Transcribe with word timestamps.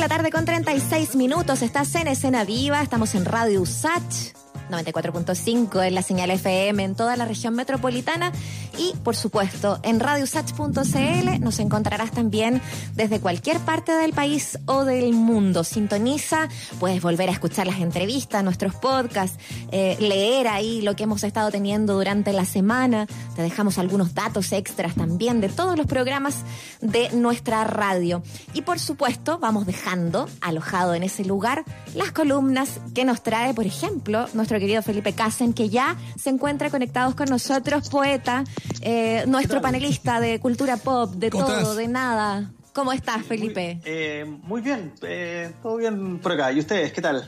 la 0.00 0.08
tarde 0.08 0.30
con 0.30 0.46
36 0.46 1.14
minutos. 1.14 1.60
Estás 1.60 1.94
en 1.94 2.08
Escena 2.08 2.44
Viva. 2.44 2.80
Estamos 2.80 3.14
en 3.14 3.26
Radio 3.26 3.60
USACH 3.60 4.32
94.5 4.70 5.86
en 5.86 5.94
la 5.94 6.00
señal 6.00 6.30
FM 6.30 6.82
en 6.82 6.94
toda 6.94 7.16
la 7.16 7.26
región 7.26 7.54
metropolitana 7.54 8.32
y 8.80 8.94
por 9.04 9.14
supuesto 9.14 9.78
en 9.82 10.00
radiosach.cl 10.00 11.40
nos 11.40 11.58
encontrarás 11.58 12.10
también 12.12 12.62
desde 12.94 13.20
cualquier 13.20 13.58
parte 13.60 13.92
del 13.92 14.12
país 14.12 14.58
o 14.66 14.84
del 14.84 15.12
mundo. 15.12 15.64
Sintoniza, 15.64 16.48
puedes 16.78 17.02
volver 17.02 17.28
a 17.28 17.32
escuchar 17.32 17.66
las 17.66 17.80
entrevistas, 17.80 18.42
nuestros 18.42 18.74
podcasts, 18.74 19.38
eh, 19.70 19.96
leer 20.00 20.48
ahí 20.48 20.80
lo 20.80 20.96
que 20.96 21.02
hemos 21.04 21.22
estado 21.24 21.50
teniendo 21.50 21.94
durante 21.94 22.32
la 22.32 22.46
semana. 22.46 23.06
Te 23.36 23.42
dejamos 23.42 23.76
algunos 23.78 24.14
datos 24.14 24.52
extras 24.52 24.94
también 24.94 25.40
de 25.40 25.50
todos 25.50 25.76
los 25.76 25.86
programas 25.86 26.44
de 26.80 27.10
nuestra 27.10 27.64
radio. 27.64 28.22
Y 28.54 28.62
por 28.62 28.78
supuesto 28.78 29.38
vamos 29.38 29.66
dejando 29.66 30.28
alojado 30.40 30.94
en 30.94 31.02
ese 31.02 31.24
lugar 31.24 31.64
las 31.94 32.12
columnas 32.12 32.80
que 32.94 33.04
nos 33.04 33.22
trae, 33.22 33.52
por 33.52 33.66
ejemplo, 33.66 34.26
nuestro 34.32 34.58
querido 34.58 34.82
Felipe 34.82 35.12
Casen, 35.12 35.52
que 35.52 35.68
ya 35.68 35.96
se 36.16 36.30
encuentra 36.30 36.70
conectados 36.70 37.14
con 37.14 37.28
nosotros, 37.28 37.90
poeta, 37.90 38.44
eh, 38.80 39.24
nuestro 39.26 39.60
panelista 39.60 40.20
de 40.20 40.40
cultura 40.40 40.76
pop, 40.76 41.12
de 41.14 41.30
todo, 41.30 41.74
de 41.74 41.88
nada. 41.88 42.52
¿Cómo 42.72 42.92
estás, 42.92 43.24
Felipe? 43.24 43.74
Muy, 43.74 43.82
eh, 43.84 44.24
muy 44.42 44.60
bien, 44.60 44.92
eh, 45.02 45.52
todo 45.62 45.76
bien 45.76 46.18
por 46.18 46.32
acá. 46.32 46.52
¿Y 46.52 46.60
ustedes, 46.60 46.92
qué 46.92 47.02
tal? 47.02 47.26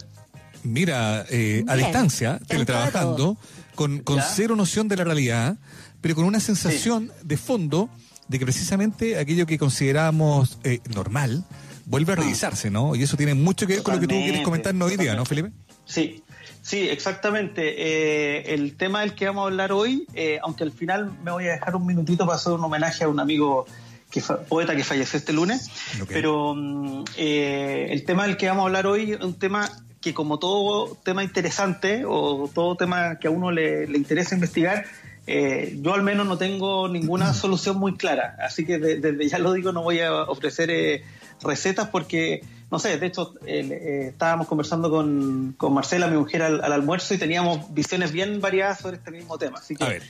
Mira, 0.63 1.21
a 1.21 1.77
distancia, 1.77 2.39
teletrabajando, 2.47 3.37
con, 3.75 4.01
con 4.01 4.21
cero 4.23 4.55
noción 4.55 4.87
de 4.87 4.97
la 4.97 5.05
realidad, 5.05 5.57
pero 6.01 6.15
con 6.15 6.25
una 6.25 6.39
sensación 6.39 7.11
de 7.23 7.37
fondo 7.37 7.89
de 8.29 8.39
que 8.39 8.45
precisamente 8.45 9.19
aquello 9.19 9.45
que 9.45 9.59
consideramos 9.59 10.59
normal 10.95 11.45
vuelve 11.87 12.13
a 12.13 12.15
ah. 12.15 12.19
revisarse, 12.21 12.71
¿no? 12.71 12.95
Y 12.95 13.03
eso 13.03 13.17
tiene 13.17 13.35
mucho 13.35 13.67
que 13.67 13.75
ver 13.75 13.83
con 13.83 13.95
lo 13.95 14.01
que 14.01 14.07
tú 14.07 14.15
quieres 14.15 14.43
comentarnos 14.43 14.91
hoy 14.91 14.97
día, 14.97 15.15
¿no, 15.15 15.25
Felipe? 15.25 15.51
Sí, 15.85 16.23
Sí, 16.63 16.89
exactamente. 16.89 17.75
Eh, 17.77 18.55
el 18.55 18.77
tema 18.77 19.01
del 19.01 19.15
que 19.15 19.27
vamos 19.27 19.43
a 19.43 19.47
hablar 19.47 19.73
hoy, 19.73 20.07
eh, 20.15 20.39
aunque 20.43 20.65
al 20.65 20.73
final 20.73 21.13
me 21.23 21.31
voy 21.31 21.49
a 21.49 21.53
dejar 21.53 21.77
un 21.77 21.87
minutito 21.87 22.25
para 22.25 22.37
hacer 22.37 22.53
un 22.53 22.63
homenaje 22.63 23.05
a 23.05 23.09
un 23.09 23.21
amigo 23.21 23.67
que 24.11 24.23
poeta 24.49 24.77
que 24.77 24.85
falleció 24.85 25.19
este 25.19 25.33
lunes, 25.33 25.71
pero 26.07 26.55
mm, 26.55 27.05
eh, 27.17 27.89
el 27.91 28.05
tema 28.05 28.27
del 28.27 28.37
que 28.37 28.47
vamos 28.47 28.65
a 28.65 28.67
hablar 28.67 28.87
hoy 28.87 29.13
es 29.13 29.21
un 29.21 29.35
tema 29.35 29.71
que 30.03 30.13
como 30.13 30.39
todo 30.39 30.99
tema 31.03 31.25
interesante 31.25 32.05
o 32.07 32.51
todo 32.53 32.77
tema 32.77 33.19
que 33.19 33.29
a 33.29 33.31
uno 33.31 33.51
le, 33.51 33.85
interesa 33.97 34.35
investigar, 34.35 34.85
yo 35.27 35.95
al 35.95 36.03
menos 36.03 36.27
no 36.27 36.37
tengo 36.37 36.89
ninguna 36.89 37.33
solución 37.33 37.79
muy 37.79 37.97
clara. 37.97 38.37
Así 38.41 38.67
que 38.67 38.79
desde 38.79 39.29
ya 39.29 39.39
lo 39.39 39.53
digo, 39.53 39.73
no 39.73 39.83
voy 39.83 40.01
a 40.01 40.13
ofrecer 40.25 41.03
recetas 41.43 41.89
porque 41.89 42.43
no 42.73 42.79
sé, 42.79 42.97
de 42.97 43.07
hecho, 43.07 43.35
eh, 43.45 44.09
estábamos 44.13 44.49
conversando 44.49 44.89
con, 44.89 45.55
Marcela, 45.75 46.07
mi 46.07 46.17
mujer, 46.17 46.43
al, 46.43 46.73
almuerzo 46.73 47.13
y 47.13 47.19
teníamos 47.19 47.73
visiones 47.75 48.13
bien 48.13 48.41
variadas 48.41 48.81
sobre 48.81 48.97
este 48.97 49.11
mismo 49.11 49.37
tema. 49.37 49.59
Así 49.59 49.77
que, 49.77 49.85
eh, 49.85 50.01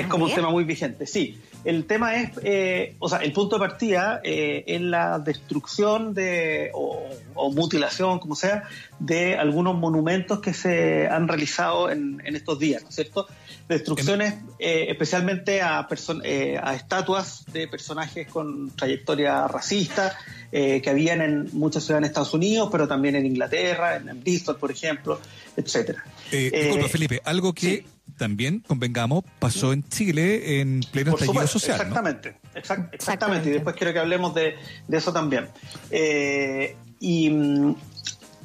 es 0.00 0.06
como 0.08 0.24
un 0.24 0.34
tema 0.34 0.50
muy 0.50 0.64
vigente. 0.64 1.06
Sí, 1.06 1.40
el 1.64 1.84
tema 1.84 2.16
es, 2.16 2.32
eh, 2.42 2.96
o 2.98 3.08
sea, 3.08 3.18
el 3.18 3.32
punto 3.32 3.54
de 3.54 3.60
partida 3.60 4.20
es 4.24 4.80
la 4.80 5.20
destrucción 5.20 6.12
de, 6.12 6.72
o, 6.74 7.52
mutilación, 7.52 8.18
como 8.18 8.34
sea, 8.34 8.64
de 8.98 9.36
algunos 9.36 9.76
monumentos 9.76 10.40
que 10.40 10.54
se 10.54 11.06
han 11.06 11.28
realizado 11.28 11.88
en, 11.88 12.20
en 12.24 12.34
estos 12.34 12.58
días, 12.58 12.82
¿no 12.82 12.88
es 12.88 12.96
cierto? 12.96 13.28
Destrucciones 13.68 14.34
especialmente 14.58 15.62
a, 15.62 15.86
a 15.86 16.74
estatuas 16.74 17.44
de 17.52 17.68
personajes 17.68 18.26
con 18.26 18.70
trayectoria 18.70 19.46
racista, 19.46 20.18
eh, 20.52 20.80
que 20.80 20.90
habían 20.90 21.20
en 21.20 21.48
muchas 21.52 21.84
ciudades 21.84 22.04
en 22.04 22.10
Estados 22.10 22.34
Unidos, 22.34 22.68
pero 22.70 22.86
también 22.86 23.16
en 23.16 23.26
Inglaterra, 23.26 23.96
en, 23.96 24.20
Bristol, 24.20 24.56
por 24.56 24.70
ejemplo, 24.70 25.20
etcétera. 25.56 26.04
Eh, 26.32 26.50
eh 26.52 26.88
Felipe, 26.88 27.20
algo 27.24 27.52
que 27.52 27.84
también, 28.16 28.60
convengamos, 28.66 29.24
pasó 29.38 29.72
en 29.72 29.86
Chile 29.88 30.60
en 30.60 30.80
pleno 30.90 31.12
estallido 31.12 31.46
social. 31.46 31.80
Exactamente, 31.80 32.36
exactamente, 32.54 33.48
Y 33.48 33.52
después 33.52 33.76
quiero 33.76 33.92
que 33.92 33.98
hablemos 33.98 34.34
de, 34.34 34.54
eso 34.90 35.12
también. 35.12 35.48
Eh, 35.90 36.76
y, 37.00 37.30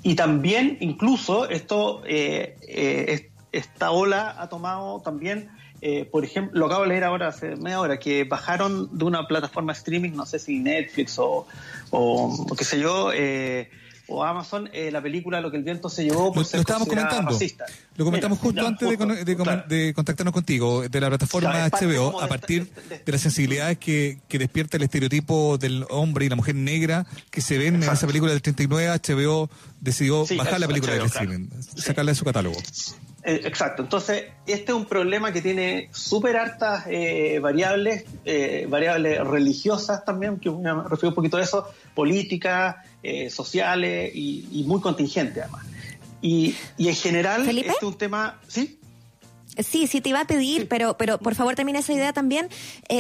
y, 0.04 0.16
también, 0.16 0.78
incluso, 0.82 1.50
esto, 1.50 2.04
esta 2.06 3.92
ola 3.92 4.36
ha 4.38 4.50
tomado 4.50 5.02
también 5.02 5.50
eh, 5.82 6.06
por 6.06 6.24
ejemplo, 6.24 6.60
lo 6.60 6.68
acabo 6.68 6.84
de 6.84 6.90
leer 6.90 7.04
ahora 7.04 7.30
hace 7.30 7.56
media 7.56 7.80
hora, 7.80 7.98
que 7.98 8.24
bajaron 8.24 8.96
de 8.96 9.04
una 9.04 9.28
plataforma 9.28 9.74
streaming, 9.74 10.12
no 10.12 10.28
sé 10.28 10.38
si 10.38 10.60
Netflix 10.60 11.18
o, 11.18 11.48
o, 11.90 12.56
qué 12.56 12.64
sé 12.64 12.80
yo, 12.80 13.12
eh, 13.12 13.68
o 14.08 14.24
Amazon, 14.24 14.70
eh, 14.74 14.92
la 14.92 15.02
película 15.02 15.42
Lo 15.42 15.50
que 15.50 15.58
el 15.58 15.64
viento 15.64 15.90
se 15.90 16.04
llevó 16.04 16.34
por 16.34 16.44
lo, 16.54 16.60
estábamos 16.60 16.88
comentando. 16.88 17.36
Lo 17.96 18.06
comentamos 18.06 18.38
justo 18.38 18.68
antes 18.68 18.90
de, 18.90 19.94
contactarnos 19.96 20.34
contigo, 20.34 20.88
de 20.88 21.02
la 21.02 21.10
plataforma 21.10 21.68
HBO, 21.70 22.22
a 22.22 22.28
partir 22.28 22.70
de, 23.04 23.12
las 23.12 23.22
sensibilidades 23.22 23.80
que, 23.80 24.20
que, 24.28 24.38
despierta 24.38 24.78
el 24.78 24.84
estereotipo 24.84 25.58
del 25.58 25.86
hombre 25.90 26.26
y 26.26 26.30
la 26.30 26.36
mujer 26.36 26.56
negra 26.56 27.08
que 27.32 27.42
se 27.42 27.58
ven 27.58 27.76
en 27.76 27.84
esa 27.84 28.06
película 28.06 28.32
del 28.34 28.42
39, 28.44 29.00
HBO 29.00 29.50
decidió 29.80 30.26
bajar 30.38 30.60
la 30.60 30.68
película 30.68 30.94
del 30.94 31.06
streaming, 31.06 31.48
sacarla 31.76 32.12
de 32.12 32.16
su 32.16 32.26
catálogo. 32.26 32.58
Eh, 33.24 33.42
exacto, 33.44 33.84
entonces 33.84 34.26
este 34.48 34.72
es 34.72 34.78
un 34.78 34.86
problema 34.86 35.32
que 35.32 35.42
tiene 35.42 35.90
súper 35.92 36.38
hartas 36.38 36.86
eh, 36.88 37.40
variables, 37.40 38.06
eh, 38.26 38.66
variables 38.68 39.20
religiosas 39.28 40.04
también, 40.04 40.40
que 40.40 40.50
me 40.50 40.74
refiero 40.84 41.10
un 41.10 41.16
poquito 41.16 41.38
a 41.38 41.42
eso, 41.42 41.68
políticas, 41.94 42.78
sociales 43.30 44.12
y, 44.14 44.64
muy 44.68 44.80
contingente 44.80 45.42
además. 45.42 45.66
Y, 46.22 46.56
en 46.78 46.96
general, 46.96 47.48
este 47.50 47.68
es 47.68 47.82
un 47.82 47.98
tema, 47.98 48.40
¿sí? 48.48 48.80
Sí, 49.58 49.88
sí, 49.88 50.02
te 50.02 50.10
iba 50.10 50.22
a 50.22 50.26
pedir, 50.26 50.68
pero, 50.68 50.98
pero 50.98 51.18
por 51.18 51.36
favor 51.36 51.56
termina 51.56 51.80
esa 51.80 51.94
idea 51.94 52.14
también. 52.14 52.48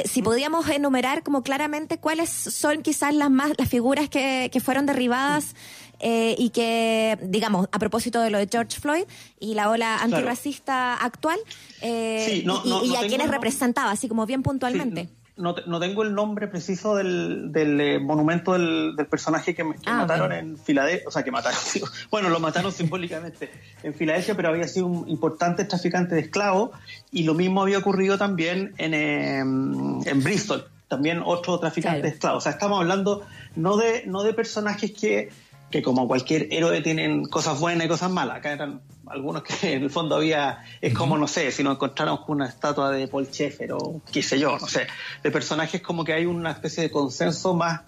si 0.06 0.22
podíamos 0.22 0.67
enumerar 0.69 1.23
como 1.23 1.44
claramente 1.44 1.97
cuáles 1.97 2.29
son 2.29 2.81
quizás 2.81 3.13
las 3.13 3.31
más 3.31 3.53
las 3.57 3.69
figuras 3.69 4.09
que, 4.09 4.50
que 4.51 4.59
fueron 4.59 4.85
derribadas 4.85 5.56
eh, 6.03 6.35
y 6.38 6.50
que, 6.50 7.19
digamos, 7.22 7.67
a 7.72 7.78
propósito 7.78 8.22
de 8.22 8.31
lo 8.31 8.39
de 8.39 8.47
George 8.51 8.79
Floyd 8.79 9.03
y 9.39 9.53
la 9.53 9.69
ola 9.69 9.97
antirracista 9.97 10.95
actual, 10.95 11.38
eh, 11.81 12.44
y, 12.44 12.95
a 12.95 13.07
quienes 13.07 13.29
representaba, 13.29 13.91
así 13.91 14.07
como 14.07 14.25
bien 14.25 14.41
puntualmente. 14.41 15.09
No, 15.41 15.56
no, 15.66 15.79
tengo 15.79 16.03
el 16.03 16.13
nombre 16.13 16.47
preciso 16.47 16.96
del, 16.96 17.52
del 17.52 17.81
eh, 17.81 18.00
monumento 18.00 18.53
del, 18.53 18.96
del, 18.96 19.06
personaje 19.07 19.53
que, 19.53 19.63
ah, 19.85 19.97
mataron 19.97 20.31
en 20.31 20.57
Filadelfia, 20.57 21.07
o 21.07 21.12
sea, 21.12 21.24
que 21.24 21.31
mataron, 21.31 21.59
bueno, 22.12 22.29
lo 22.29 22.40
mataron 22.40 22.72
simbólicamente 22.72 23.51
en 23.84 23.94
Filadelfia, 23.94 24.35
pero 24.35 24.50
había 24.50 24.68
sido 24.68 24.85
un 24.85 25.09
importante 25.09 25.66
traficante 25.66 26.16
de 26.16 26.22
esclavos 26.22 26.72
y 27.12 27.24
lo 27.24 27.34
mismo 27.34 27.62
había 27.62 27.80
ocurrido 27.80 28.18
también 28.18 28.74
en, 28.78 28.94
em, 28.94 30.07
en 30.07 30.24
Bristol, 30.24 30.68
también 30.88 31.22
otro 31.25 31.59
traficante 31.59 32.01
de 32.01 32.09
esclavos. 32.09 32.40
O 32.40 32.41
sea, 32.44 32.53
estamos 32.53 32.80
hablando 32.80 33.25
no 33.56 33.78
de, 33.78 34.03
no 34.06 34.24
de 34.24 34.34
personajes 34.34 34.91
que 34.91 35.30
que 35.72 35.82
como 35.82 36.08
cualquier 36.08 36.48
héroe 36.52 36.82
tienen 36.82 37.26
cosas 37.26 37.59
buenas 37.59 37.86
y 37.86 37.90
cosas 37.90 38.12
malas. 38.12 38.38
Acá 38.38 38.52
eran 38.54 38.82
algunos 39.08 39.44
que 39.44 39.74
en 39.74 39.84
el 39.84 39.90
fondo 39.90 40.16
había, 40.16 40.64
es 40.80 40.94
como, 40.94 41.18
no 41.18 41.28
sé, 41.28 41.52
si 41.52 41.64
nos 41.64 41.76
encontráramos 41.76 42.26
con 42.26 42.38
una 42.38 42.48
estatua 42.48 42.92
de 42.92 43.08
Paul 43.08 43.26
Schaeffer 43.26 43.74
o 43.74 44.02
qué 44.12 44.22
sé 44.22 44.40
yo, 44.40 44.58
no 44.60 44.68
sé, 44.68 44.88
de 45.24 45.31
personajes 45.31 45.81
como 45.81 46.04
que 46.04 46.14
hay 46.14 46.26
una 46.26 46.52
especie 46.52 46.84
de 46.84 46.92
consenso 46.92 47.56
más, 47.56 47.81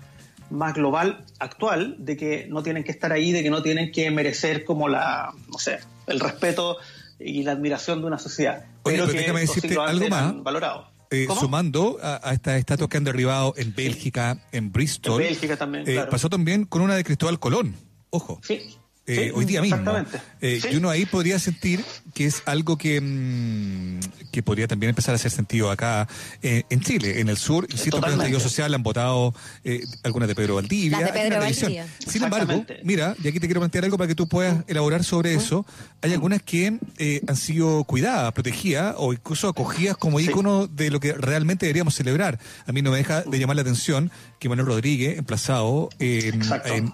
más 0.49 0.73
global 0.73 1.25
actual 1.39 1.95
de 1.99 2.17
que 2.17 2.47
no 2.49 2.63
tienen 2.63 2.83
que 2.83 2.91
estar 2.91 3.11
ahí, 3.11 3.31
de 3.31 3.43
que 3.43 3.49
no 3.49 3.61
tienen 3.61 3.91
que 3.91 4.09
merecer 4.11 4.65
como 4.65 4.87
la, 4.87 5.33
no 5.51 5.59
sé, 5.59 5.79
el 6.07 6.19
respeto 6.19 6.77
y 7.19 7.43
la 7.43 7.53
admiración 7.53 8.01
de 8.01 8.07
una 8.07 8.19
sociedad. 8.19 8.65
pero, 8.83 9.07
que 9.07 9.13
déjame 9.13 9.41
decirte 9.41 9.77
algo 9.79 10.07
más. 10.09 10.43
Valorado. 10.43 10.93
Eh, 11.13 11.27
sumando 11.39 11.99
a, 12.01 12.33
estas 12.33 12.57
estatuas 12.57 12.89
que 12.89 12.97
han 12.97 13.03
derribado 13.03 13.53
en 13.55 13.75
Bélgica, 13.75 14.39
en 14.51 14.71
Bristol. 14.71 15.21
En 15.21 15.27
Bélgica 15.27 15.55
también, 15.55 15.83
eh, 15.87 16.05
Pasó 16.09 16.27
también 16.27 16.65
con 16.65 16.81
una 16.81 16.95
de 16.95 17.03
Cristóbal 17.03 17.39
Colón. 17.39 17.75
Ojo. 18.13 18.39
Sí. 18.43 18.82
Eh, 19.05 19.33
hoy 19.35 19.43
día 19.43 19.61
mismo. 19.61 19.91
Eh, 20.39 20.61
Y 20.71 20.75
uno 20.77 20.89
ahí 20.89 21.05
podría 21.05 21.37
sentir 21.37 21.83
que 22.13 22.25
es 22.25 22.41
algo 22.45 22.77
que, 22.77 23.01
mm, 23.01 23.99
que 24.31 24.41
podría 24.43 24.67
también 24.67 24.89
empezar 24.89 25.13
a 25.13 25.15
hacer 25.15 25.29
sentido 25.29 25.71
acá 25.71 26.07
eh, 26.41 26.63
en 26.69 26.79
Chile, 26.79 27.19
en 27.19 27.27
el 27.27 27.35
sur. 27.37 27.67
Insisto, 27.69 28.01
en 28.07 28.21
el 28.21 28.39
social 28.39 28.73
han 28.73 28.81
votado 28.81 29.33
eh, 29.65 29.83
algunas 30.03 30.29
de 30.29 30.35
Pedro 30.35 30.55
Valdivia. 30.55 30.99
de 30.99 31.11
Pedro 31.11 31.39
Valdivia. 31.39 31.85
Sin 32.07 32.23
embargo, 32.23 32.65
mira, 32.83 33.15
y 33.21 33.27
aquí 33.27 33.39
te 33.39 33.47
quiero 33.47 33.59
plantear 33.59 33.83
algo 33.83 33.97
para 33.97 34.07
que 34.07 34.15
tú 34.15 34.27
puedas 34.27 34.63
elaborar 34.67 35.03
sobre 35.03 35.33
eso. 35.33 35.65
Hay 36.01 36.13
algunas 36.13 36.41
que 36.41 36.79
han 37.27 37.35
sido 37.35 37.83
cuidadas, 37.83 38.31
protegidas 38.31 38.95
o 38.97 39.11
incluso 39.11 39.49
acogidas 39.49 39.97
como 39.97 40.19
ícono 40.21 40.67
de 40.67 40.89
lo 40.89 40.99
que 41.01 41.13
realmente 41.13 41.65
deberíamos 41.65 41.95
celebrar. 41.95 42.39
A 42.65 42.71
mí 42.71 42.81
no 42.81 42.91
me 42.91 42.97
deja 42.97 43.23
de 43.23 43.37
llamar 43.37 43.57
la 43.57 43.63
atención 43.63 44.11
que 44.39 44.49
Manuel 44.49 44.67
Rodríguez, 44.67 45.17
emplazado 45.17 45.89
en, 45.99 46.41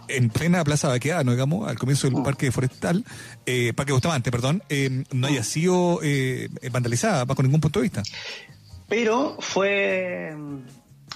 en, 0.08 0.30
plena 0.30 0.64
Plaza 0.64 0.88
Baqueano, 0.88 1.32
digamos, 1.32 1.68
al 1.68 1.80
comienzo 1.80 1.99
del 2.08 2.18
mm. 2.18 2.24
Parque 2.24 2.52
Forestal, 2.52 3.04
eh, 3.46 3.74
Parque 3.74 3.94
Bustamante, 3.94 4.32
perdón, 4.32 4.64
eh, 4.70 5.04
no 5.12 5.28
haya 5.28 5.42
mm. 5.42 5.46
sido 5.46 6.00
eh, 6.04 6.50
vandalizada 6.72 7.26
bajo 7.26 7.44
ningún 7.44 7.62
punto 7.62 7.80
de 7.80 7.84
vista. 7.84 8.04
Pero 8.88 9.38
fue 9.40 10.36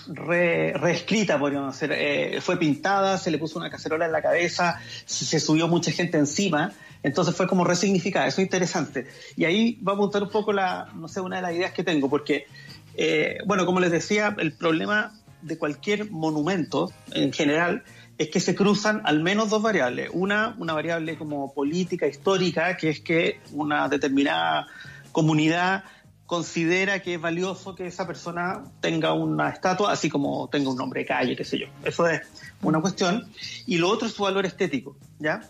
reescrita, 0.07 1.39
podríamos 1.39 1.79
decir. 1.79 1.95
Eh, 1.97 2.41
fue 2.41 2.57
pintada, 2.57 3.17
se 3.17 3.31
le 3.31 3.37
puso 3.37 3.59
una 3.59 3.69
cacerola 3.69 4.05
en 4.05 4.11
la 4.11 4.21
cabeza, 4.21 4.79
se, 5.05 5.39
subió 5.39 5.67
mucha 5.67 5.91
gente 5.91 6.17
encima, 6.17 6.73
entonces 7.03 7.35
fue 7.35 7.47
como 7.47 7.63
resignificada, 7.63 8.27
eso 8.27 8.41
es 8.41 8.45
interesante. 8.45 9.07
Y 9.35 9.45
ahí 9.45 9.79
va 9.87 9.93
a 9.93 9.95
apuntar 9.95 10.23
un 10.23 10.29
poco 10.29 10.53
la, 10.53 10.89
no 10.95 11.07
sé, 11.07 11.21
una 11.21 11.37
de 11.37 11.41
las 11.41 11.53
ideas 11.53 11.73
que 11.73 11.83
tengo, 11.83 12.09
porque, 12.09 12.47
eh, 12.95 13.37
bueno, 13.45 13.65
como 13.65 13.79
les 13.79 13.91
decía, 13.91 14.35
el 14.37 14.53
problema 14.53 15.13
de 15.41 15.57
cualquier 15.57 16.09
monumento 16.09 16.91
en 17.11 17.33
general 17.33 17.83
es 18.23 18.29
que 18.29 18.39
se 18.39 18.55
cruzan 18.55 19.01
al 19.05 19.21
menos 19.21 19.49
dos 19.49 19.61
variables. 19.61 20.09
Una, 20.13 20.55
una 20.57 20.73
variable 20.73 21.17
como 21.17 21.53
política, 21.53 22.07
histórica, 22.07 22.75
que 22.77 22.89
es 22.89 22.99
que 22.99 23.39
una 23.51 23.87
determinada 23.87 24.67
comunidad 25.11 25.83
considera 26.25 26.99
que 27.01 27.15
es 27.15 27.21
valioso 27.21 27.75
que 27.75 27.85
esa 27.85 28.07
persona 28.07 28.63
tenga 28.81 29.13
una 29.13 29.49
estatua, 29.49 29.91
así 29.91 30.09
como 30.09 30.49
tenga 30.49 30.71
un 30.71 30.77
nombre 30.77 31.01
de 31.01 31.05
calle, 31.05 31.35
qué 31.35 31.43
sé 31.43 31.59
yo. 31.59 31.67
Eso 31.83 32.07
es 32.07 32.21
una 32.61 32.81
cuestión. 32.81 33.29
Y 33.67 33.77
lo 33.77 33.89
otro 33.89 34.07
es 34.07 34.13
su 34.13 34.23
valor 34.23 34.45
estético, 34.45 34.97
¿ya? 35.19 35.41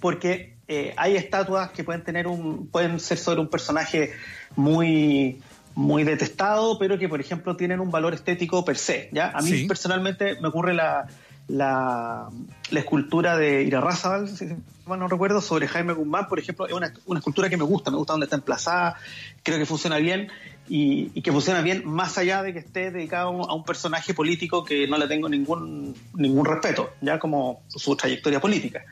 Porque 0.00 0.58
eh, 0.68 0.92
hay 0.96 1.16
estatuas 1.16 1.70
que 1.70 1.84
pueden 1.84 2.04
tener 2.04 2.26
un, 2.26 2.66
pueden 2.68 3.00
ser 3.00 3.18
sobre 3.18 3.40
un 3.40 3.48
personaje 3.48 4.12
muy 4.56 5.40
muy 5.74 6.04
detestado, 6.04 6.78
pero 6.78 6.98
que 6.98 7.08
por 7.08 7.20
ejemplo 7.20 7.56
tienen 7.56 7.80
un 7.80 7.90
valor 7.90 8.14
estético 8.14 8.64
per 8.64 8.76
se, 8.76 9.08
¿ya? 9.12 9.30
A 9.30 9.42
mí 9.42 9.64
personalmente 9.64 10.40
me 10.40 10.48
ocurre 10.48 10.72
la, 10.72 11.08
la, 11.48 12.28
escultura 12.70 13.36
de 13.36 13.62
Irarrázaval, 13.62 14.28
si 14.28 14.46
mal 14.86 14.98
no 14.98 15.08
recuerdo, 15.08 15.40
sobre 15.40 15.68
Jaime 15.68 15.92
Guzmán, 15.92 16.28
por 16.28 16.38
ejemplo, 16.38 16.66
es 16.66 16.72
una, 16.72 16.92
escultura 17.18 17.48
que 17.48 17.56
me 17.56 17.64
gusta, 17.64 17.90
me 17.90 17.96
gusta 17.96 18.12
donde 18.14 18.24
está 18.24 18.36
emplazada, 18.36 18.96
creo 19.42 19.58
que 19.58 19.66
funciona 19.66 19.98
bien 19.98 20.28
y, 20.68 21.20
que 21.20 21.32
funciona 21.32 21.60
bien 21.60 21.82
más 21.86 22.18
allá 22.18 22.42
de 22.42 22.52
que 22.52 22.60
esté 22.60 22.90
dedicado 22.90 23.28
a 23.48 23.54
un 23.54 23.64
personaje 23.64 24.14
político 24.14 24.64
que 24.64 24.86
no 24.88 24.98
le 24.98 25.06
tengo 25.06 25.28
ningún, 25.28 25.94
ningún 26.14 26.44
respeto, 26.44 26.94
ya 27.00 27.18
como 27.18 27.62
su 27.68 27.96
trayectoria 27.96 28.40
política. 28.40 28.84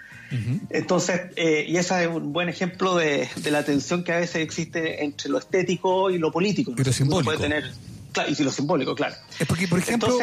Entonces, 0.70 1.20
eh, 1.36 1.66
y 1.68 1.76
ese 1.76 2.04
es 2.04 2.08
un 2.08 2.32
buen 2.32 2.48
ejemplo 2.48 2.96
de, 2.96 3.28
la 3.50 3.64
tensión 3.64 4.02
que 4.02 4.12
a 4.12 4.16
veces 4.16 4.36
existe 4.36 5.04
entre 5.04 5.28
lo 5.28 5.38
estético 5.38 6.10
y 6.10 6.16
lo 6.16 6.32
político. 6.32 6.72
Y 6.76 6.82
lo 6.82 6.92
simbólico. 6.92 7.24
Puede 7.24 7.38
tener, 7.38 7.70
y 8.28 8.42
lo 8.42 8.50
simbólico, 8.50 8.94
claro. 8.94 9.14
Es 9.38 9.46
porque, 9.46 9.68
por 9.68 9.78
ejemplo, 9.78 10.16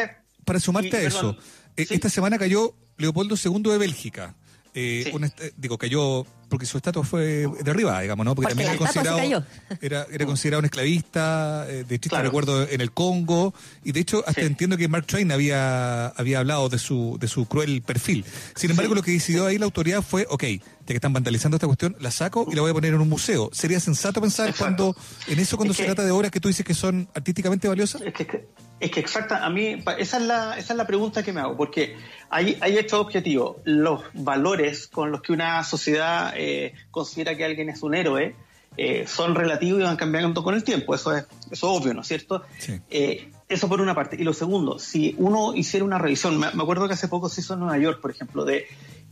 para 0.44 0.58
sumarte 0.58 0.96
a 0.96 1.02
eso, 1.02 1.36
eh, 1.82 1.86
esta 1.90 2.08
semana 2.08 2.38
cayó 2.38 2.74
Leopoldo 2.96 3.36
II 3.42 3.62
de 3.62 3.78
Bélgica. 3.78 4.34
Eh, 4.72 5.12
digo, 5.56 5.78
cayó 5.78 6.24
porque 6.48 6.66
su 6.66 6.76
estatua 6.76 7.04
fue 7.04 7.46
derribada, 7.62 8.00
digamos, 8.00 8.24
¿no? 8.24 8.34
Porque, 8.34 8.50
también 8.50 8.70
era 8.70 8.78
considerado, 8.78 9.44
era, 9.80 10.06
era, 10.10 10.26
considerado 10.26 10.58
un 10.58 10.64
esclavista, 10.64 11.64
eh, 11.68 11.84
de 11.88 11.98
triste 11.98 12.20
recuerdo 12.20 12.68
en 12.68 12.80
el 12.80 12.92
Congo, 12.92 13.54
y 13.84 13.92
de 13.92 14.00
hecho 14.00 14.24
hasta 14.26 14.42
entiendo 14.42 14.76
que 14.76 14.88
Mark 14.88 15.06
Twain 15.06 15.30
había, 15.32 16.08
había 16.08 16.40
hablado 16.40 16.68
de 16.68 16.78
su, 16.78 17.16
de 17.20 17.28
su 17.28 17.46
cruel 17.46 17.82
perfil. 17.82 18.24
Sin 18.56 18.70
embargo, 18.70 18.94
lo 18.94 19.02
que 19.02 19.12
decidió 19.12 19.46
ahí 19.46 19.58
la 19.58 19.64
autoridad 19.64 20.02
fue, 20.02 20.26
ok, 20.28 20.44
ya 20.90 20.94
que 20.94 20.96
están 20.96 21.12
vandalizando 21.12 21.56
esta 21.56 21.68
cuestión, 21.68 21.96
la 22.00 22.10
saco 22.10 22.46
y 22.50 22.54
la 22.56 22.62
voy 22.62 22.72
a 22.72 22.74
poner 22.74 22.94
en 22.94 23.00
un 23.00 23.08
museo. 23.08 23.48
¿Sería 23.52 23.78
sensato 23.78 24.20
pensar 24.20 24.52
cuando 24.58 24.96
en 25.28 25.38
eso 25.38 25.56
cuando 25.56 25.72
se 25.72 25.84
trata 25.84 26.04
de 26.04 26.10
obras 26.10 26.32
que 26.32 26.40
tú 26.40 26.48
dices 26.48 26.66
que 26.66 26.74
son 26.74 27.08
artísticamente 27.14 27.68
valiosas? 27.68 28.02
Es 28.02 28.12
que, 28.12 28.48
es 28.80 28.90
que 28.90 29.00
exacta, 29.00 29.44
a 29.44 29.50
mí 29.50 29.82
esa 29.98 30.16
es 30.16 30.22
la, 30.24 30.58
esa 30.58 30.72
es 30.72 30.76
la 30.76 30.86
pregunta 30.86 31.22
que 31.22 31.32
me 31.32 31.40
hago, 31.40 31.56
porque 31.56 31.96
hay, 32.28 32.58
hay 32.60 32.76
hechos 32.76 33.00
objetivos, 33.00 33.58
los 33.64 34.02
valores 34.14 34.88
con 34.88 35.12
los 35.12 35.22
que 35.22 35.32
una 35.32 35.62
sociedad 35.62 36.32
eh, 36.36 36.74
considera 36.90 37.36
que 37.36 37.44
alguien 37.44 37.68
es 37.68 37.82
un 37.82 37.94
héroe 37.94 38.34
eh, 38.76 39.04
son 39.06 39.34
relativos 39.34 39.80
y 39.80 39.84
van 39.84 39.96
cambiando 39.96 40.42
con 40.42 40.54
el 40.54 40.62
tiempo, 40.62 40.94
eso 40.94 41.14
es, 41.14 41.26
eso 41.50 41.70
obvio, 41.70 41.92
¿no 41.92 42.02
es 42.02 42.06
cierto? 42.06 42.42
Eh, 42.88 43.30
eso 43.48 43.68
por 43.68 43.80
una 43.80 43.94
parte. 43.94 44.16
Y 44.18 44.22
lo 44.22 44.32
segundo, 44.32 44.78
si 44.78 45.14
uno 45.18 45.54
hiciera 45.54 45.84
una 45.84 45.98
revisión, 45.98 46.38
me 46.38 46.46
acuerdo 46.46 46.86
que 46.86 46.94
hace 46.94 47.08
poco 47.08 47.28
se 47.28 47.40
hizo 47.40 47.54
en 47.54 47.60
Nueva 47.60 47.78
York, 47.78 48.00
por 48.00 48.12
ejemplo, 48.12 48.44
de 48.44 48.66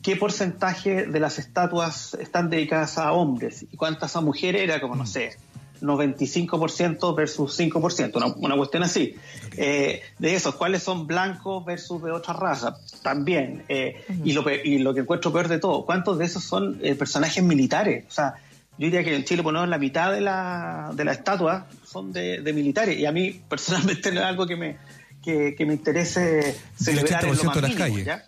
qué 0.08 0.16
porcentaje 0.16 1.04
de 1.04 1.20
las 1.20 1.38
estatuas 1.38 2.14
están 2.14 2.48
dedicadas 2.48 2.96
a 2.96 3.12
hombres 3.12 3.66
y 3.70 3.76
cuántas 3.76 4.16
a 4.16 4.22
mujeres, 4.22 4.62
era 4.62 4.80
como, 4.80 4.96
no 4.96 5.02
mm. 5.02 5.06
sé, 5.06 5.36
95% 5.82 7.14
versus 7.14 7.60
5%, 7.60 8.16
una, 8.16 8.26
una 8.38 8.56
cuestión 8.56 8.84
así. 8.84 9.16
Eh, 9.58 10.00
de 10.18 10.34
esos, 10.34 10.54
¿cuáles 10.54 10.82
son 10.82 11.06
blancos 11.06 11.62
versus 11.66 12.02
de 12.02 12.10
otra 12.10 12.32
raza? 12.32 12.78
También. 13.02 13.64
Eh, 13.68 14.02
y, 14.24 14.32
lo, 14.32 14.50
y 14.50 14.78
lo 14.78 14.94
que 14.94 15.00
encuentro 15.00 15.30
peor 15.30 15.48
de 15.48 15.58
todo, 15.58 15.84
¿cuántos 15.84 16.16
de 16.16 16.24
esos 16.24 16.42
son 16.42 16.80
eh, 16.82 16.94
personajes 16.94 17.44
militares? 17.44 18.06
O 18.08 18.10
sea, 18.10 18.36
yo 18.78 18.86
diría 18.86 19.04
que 19.04 19.14
en 19.14 19.24
Chile, 19.24 19.42
por 19.42 19.52
la 19.52 19.76
mitad 19.76 20.10
de 20.10 20.22
la, 20.22 20.90
de 20.94 21.04
la 21.04 21.12
estatua 21.12 21.66
son 21.84 22.14
de, 22.14 22.50
militares. 22.54 22.98
Y 22.98 23.04
a 23.04 23.12
mí, 23.12 23.42
personalmente, 23.50 24.10
no 24.10 24.20
es 24.20 24.26
algo 24.26 24.46
que 24.46 24.56
me, 24.56 24.78
que, 25.22 25.54
me 25.66 25.74
interese 25.74 26.56
celebrar 26.82 27.26
en 27.26 27.36
lo 27.36 27.52
de 27.52 27.60
las 27.60 27.74
calles. 27.74 28.06
¿ya? 28.06 28.24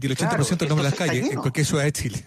Y 0.00 0.06
el 0.06 0.16
80% 0.16 0.56
del 0.58 0.68
nombre 0.68 0.84
de 0.84 0.90
las 0.90 0.98
calles 0.98 1.30
en 1.30 1.40
cualquier 1.40 1.66
ciudad 1.66 1.84
de 1.84 1.92
Chile. 1.92 2.24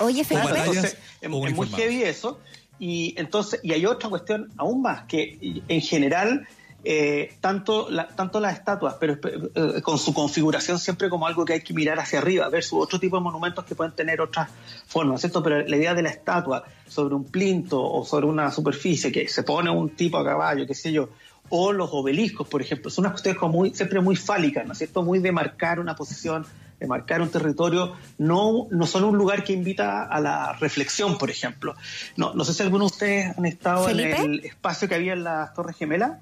Oye, 0.00 0.24
Felipe. 0.24 0.70
es, 0.70 0.96
es 1.20 1.30
muy 1.30 1.68
heavy 1.68 2.02
eso. 2.02 2.40
Y 2.78 3.14
entonces, 3.16 3.60
y 3.62 3.72
hay 3.72 3.86
otra 3.86 4.08
cuestión 4.08 4.50
aún 4.56 4.82
más, 4.82 5.04
que 5.04 5.62
en 5.68 5.80
general, 5.80 6.48
eh, 6.82 7.36
tanto, 7.40 7.88
la, 7.88 8.08
tanto 8.08 8.40
las 8.40 8.54
estatuas, 8.54 8.96
pero 8.98 9.16
eh, 9.22 9.82
con 9.82 9.98
su 9.98 10.12
configuración 10.12 10.80
siempre 10.80 11.08
como 11.08 11.28
algo 11.28 11.44
que 11.44 11.52
hay 11.52 11.60
que 11.60 11.74
mirar 11.74 12.00
hacia 12.00 12.18
arriba, 12.18 12.48
versus 12.48 12.82
otro 12.82 12.98
tipo 12.98 13.16
de 13.16 13.22
monumentos 13.22 13.64
que 13.64 13.76
pueden 13.76 13.92
tener 13.92 14.20
otras 14.20 14.50
formas, 14.88 15.20
¿cierto? 15.20 15.44
Pero 15.44 15.60
la 15.60 15.76
idea 15.76 15.94
de 15.94 16.02
la 16.02 16.08
estatua 16.10 16.64
sobre 16.88 17.14
un 17.14 17.22
plinto 17.22 17.80
o 17.80 18.04
sobre 18.04 18.26
una 18.26 18.50
superficie 18.50 19.12
que 19.12 19.28
se 19.28 19.44
pone 19.44 19.70
un 19.70 19.90
tipo 19.90 20.18
a 20.18 20.24
caballo, 20.24 20.66
qué 20.66 20.74
sé 20.74 20.90
yo, 20.90 21.10
o 21.50 21.72
los 21.72 21.90
obeliscos, 21.92 22.48
por 22.48 22.62
ejemplo, 22.62 22.90
son 22.90 23.02
unas 23.02 23.12
cuestiones 23.12 23.38
como 23.38 23.52
muy, 23.58 23.74
siempre 23.74 24.00
muy 24.00 24.16
fálicas, 24.16 24.66
¿no 24.66 24.72
es 24.72 24.78
cierto? 24.78 25.04
Muy 25.04 25.20
de 25.20 25.30
marcar 25.30 25.78
una 25.78 25.94
posición 25.94 26.46
de 26.82 26.88
marcar 26.88 27.22
un 27.22 27.30
territorio, 27.30 27.94
no, 28.18 28.66
no 28.70 28.86
son 28.88 29.04
un 29.04 29.16
lugar 29.16 29.44
que 29.44 29.52
invita 29.52 30.02
a 30.02 30.20
la 30.20 30.52
reflexión, 30.54 31.16
por 31.16 31.30
ejemplo. 31.30 31.76
No, 32.16 32.34
no 32.34 32.44
sé 32.44 32.54
si 32.54 32.62
alguno 32.64 32.86
de 32.86 32.92
ustedes 32.92 33.38
han 33.38 33.46
estado 33.46 33.88
en 33.88 34.00
el 34.00 34.44
espacio 34.44 34.88
que 34.88 34.96
había 34.96 35.12
en 35.12 35.22
las 35.22 35.54
Torres 35.54 35.76
Gemelas, 35.76 36.18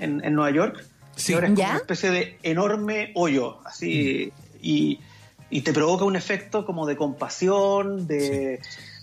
en, 0.00 0.18
Nueva 0.34 0.50
York. 0.50 0.84
Sí. 1.14 1.34
ahora 1.34 1.46
es 1.46 1.54
como 1.54 1.68
una 1.68 1.76
especie 1.76 2.10
de 2.10 2.38
enorme 2.42 3.12
hoyo, 3.14 3.60
así, 3.64 4.32
y, 4.60 4.98
te 5.62 5.72
provoca 5.72 6.04
un 6.04 6.16
efecto 6.16 6.66
como 6.66 6.84
de 6.84 6.96
compasión, 6.96 8.08
de, 8.08 8.60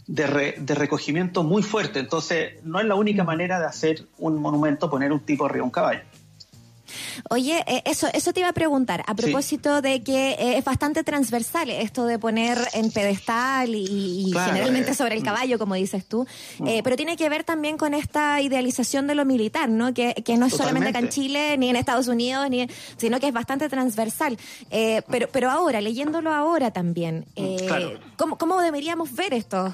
de, 0.08 0.56
de, 0.58 0.76
recogimiento 0.76 1.44
muy 1.44 1.64
fuerte. 1.64 2.00
Entonces, 2.00 2.56
no 2.66 2.82
es 2.82 2.88
la 2.88 2.96
única 2.96 3.24
manera 3.24 3.58
de 3.58 3.68
hacer 3.68 4.06
un 4.18 4.42
monumento 4.42 4.90
poner 4.90 5.14
un 5.14 5.22
tipo 5.22 5.46
arriba 5.46 5.60
de 5.60 5.66
un 5.66 5.72
caballo. 5.72 6.02
Oye, 7.30 7.64
eh, 7.68 7.82
eso, 7.86 8.08
eso 8.14 8.34
te 8.34 8.42
iba 8.42 8.50
a 8.50 8.54
preguntar, 8.54 9.04
a 9.08 9.16
propósito 9.16 9.82
de 9.82 10.04
que 10.04 10.32
eh, 10.32 10.58
es 10.58 10.64
bastante 10.64 11.04
transversal 11.04 11.70
esto 11.70 12.06
de 12.06 12.20
poner 12.20 12.58
en 12.74 12.92
pedestal 12.92 13.74
y, 13.76 14.32
generalmente 14.34 14.94
sobre 14.94 15.16
el 15.16 15.22
mm. 15.22 15.26
caballo, 15.26 15.60
como 15.60 15.76
dices 15.76 16.06
tú, 16.06 16.26
mm. 16.60 16.68
eh, 16.68 16.82
pero 16.84 16.96
tiene 16.96 17.18
que 17.18 17.30
ver 17.30 17.44
también 17.44 17.78
con 17.78 17.94
esta 17.94 18.42
idealización 18.42 19.08
de 19.08 19.16
lo 19.16 19.26
militar, 19.26 19.70
¿no? 19.70 19.94
Que, 19.94 20.16
no 20.40 20.46
es 20.46 20.54
solamente 20.54 20.90
acá 20.90 21.00
en 21.00 21.10
Chile, 21.10 21.58
ni 21.58 21.70
en 21.70 21.76
Estados 21.76 22.08
Unidos, 22.08 22.50
ni, 22.50 22.68
sino 22.98 23.20
que 23.20 23.28
es 23.28 23.34
bastante 23.34 23.68
transversal. 23.68 24.38
pero, 24.70 25.28
pero 25.32 25.50
ahora, 25.50 25.82
leyéndolo 25.82 26.32
ahora 26.32 26.72
también, 26.72 27.26
mm, 27.36 28.16
¿cómo, 28.16 28.62
deberíamos 28.62 29.14
ver 29.14 29.34
esto? 29.34 29.74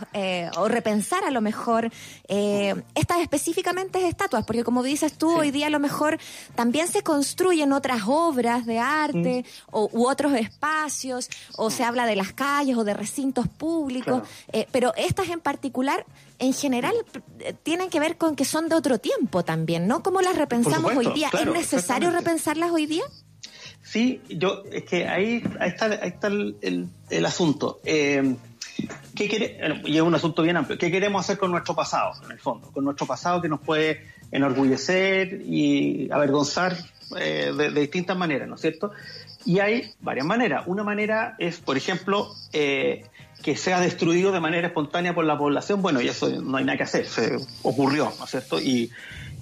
o 0.58 0.68
repensar 0.68 1.24
a 1.24 1.32
lo 1.32 1.42
mejor 1.42 1.92
estas 2.28 3.20
específicamente 3.20 4.08
estatuas, 4.08 4.46
porque 4.46 4.64
como 4.64 4.84
dices 4.84 5.18
tú, 5.18 5.38
hoy 5.38 5.52
día 5.52 5.68
a 5.68 5.70
lo 5.70 5.80
mejor 5.80 6.20
también 6.56 6.88
se 6.88 7.04
construyen 7.06 7.72
otras 7.72 8.02
obras 8.08 8.66
de 8.66 8.80
arte 8.80 9.46
mm. 9.46 9.70
o, 9.72 9.90
u 9.94 10.10
otros 10.10 10.34
espacios, 10.34 11.30
o 11.56 11.70
se 11.70 11.86
habla 11.86 12.06
de 12.06 12.18
las 12.18 12.34
calles 12.34 12.76
o 12.76 12.84
de 12.84 12.94
recintos 12.94 13.48
públicos, 13.48 14.24
eh, 14.52 14.68
pero 14.74 14.94
estas 14.98 15.30
en 15.30 15.40
particular, 15.40 16.06
en 16.40 16.52
general, 16.52 16.94
eh, 17.40 17.54
tienen 17.64 17.90
que 17.90 18.02
ver 18.02 18.18
con 18.18 18.36
que 18.36 18.44
son 18.44 18.68
de 18.68 18.76
otro 18.76 19.00
tiempo 19.00 19.46
también, 19.46 19.88
¿no? 19.88 20.04
¿Cómo 20.04 20.20
las 20.20 20.36
repensamos 20.36 20.94
hoy 20.98 21.08
día? 21.14 21.30
¿Es 21.32 21.46
necesario 21.46 22.12
repensarlas 22.12 22.72
hoy 22.72 22.88
día? 22.88 23.04
Sí, 23.84 24.22
yo, 24.28 24.64
es 24.72 24.84
que 24.84 25.08
ahí, 25.08 25.44
está, 25.62 25.94
está 25.94 26.28
el, 26.28 26.90
el, 27.10 27.26
asunto. 27.26 27.80
Eh, 27.86 28.36
¿qué 29.16 29.82
y 29.86 29.96
es 29.96 30.02
un 30.02 30.16
asunto 30.16 30.42
bien 30.42 30.58
amplio. 30.58 30.78
¿Qué 30.78 30.92
queremos 30.92 31.24
hacer 31.24 31.38
con 31.38 31.52
nuestro 31.52 31.76
pasado, 31.76 32.14
en 32.26 32.32
el 32.32 32.40
fondo? 32.40 32.72
Con 32.72 32.84
nuestro 32.84 33.06
pasado 33.06 33.42
que 33.42 33.48
nos 33.48 33.62
puede 33.62 34.04
enorgullecer 34.32 35.42
y 35.46 36.12
avergonzar 36.12 36.76
eh, 37.18 37.54
de, 37.56 37.72
distintas 37.72 38.18
maneras, 38.18 38.48
¿no 38.48 38.56
es 38.56 38.62
cierto? 38.62 38.92
Y 39.46 39.60
hay 39.60 39.92
varias 40.02 40.26
maneras. 40.26 40.64
Una 40.66 40.84
manera 40.84 41.36
es, 41.38 41.60
por 41.60 41.78
ejemplo, 41.78 42.34
eh, 42.54 43.06
que 43.44 43.56
sea 43.56 43.80
destruido 43.80 44.32
de 44.32 44.40
manera 44.40 44.68
espontánea 44.68 45.14
por 45.14 45.26
la 45.26 45.38
población. 45.38 45.82
Bueno, 45.82 46.02
y 46.02 46.08
eso 46.08 46.30
no 46.42 46.58
hay 46.58 46.66
nada 46.66 46.78
que 46.78 46.84
hacer, 46.84 47.06
se 47.06 47.38
ocurrió, 47.62 48.12
¿no 48.18 48.26
es 48.26 48.32
cierto? 48.32 48.60
Y, 48.60 48.92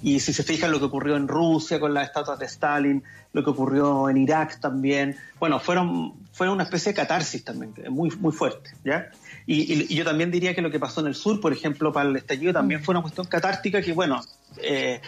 y 0.04 0.20
si 0.20 0.34
se 0.34 0.44
fijan 0.44 0.72
lo 0.72 0.80
que 0.80 0.86
ocurrió 0.86 1.16
en 1.16 1.30
Rusia 1.30 1.80
con 1.80 1.94
las 1.94 2.08
estatuas 2.08 2.38
de 2.38 2.46
Stalin, 2.46 3.04
lo 3.32 3.44
que 3.44 3.50
ocurrió 3.50 4.10
en 4.10 4.18
Irak 4.18 4.60
también, 4.60 5.16
bueno, 5.40 5.62
fueron, 5.62 6.14
fueron 6.34 6.56
una 6.56 6.66
especie 6.66 6.92
de 6.92 6.98
catarsis 6.98 7.46
también, 7.46 7.74
muy, 7.90 8.12
muy 8.18 8.34
fuerte, 8.34 8.72
¿ya? 8.84 9.10
Y, 9.46 9.96
yo 9.96 10.04
también 10.04 10.30
diría 10.30 10.54
que 10.54 10.62
lo 10.62 10.70
que 10.70 10.80
pasó 10.80 11.00
en 11.00 11.08
el 11.08 11.16
sur, 11.16 11.40
por 11.40 11.54
ejemplo, 11.54 11.94
para 11.94 12.10
el 12.10 12.16
estallido, 12.18 12.52
también 12.52 12.84
fue 12.84 12.94
una 12.94 13.02
cuestión 13.02 13.28
catártica 13.28 13.82
que, 13.82 13.94
bueno, 13.94 14.22
eh, 14.58 15.00